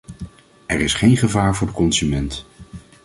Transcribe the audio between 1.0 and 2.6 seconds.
gevaar voor de consument.